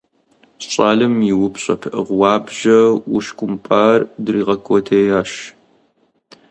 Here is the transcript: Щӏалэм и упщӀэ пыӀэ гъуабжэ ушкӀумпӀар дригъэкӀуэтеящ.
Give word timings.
Щӏалэм 0.69 1.15
и 1.31 1.33
упщӀэ 1.45 1.75
пыӀэ 1.81 1.99
гъуабжэ 2.07 2.77
ушкӀумпӀар 3.15 3.99
дригъэкӀуэтеящ. 4.25 5.31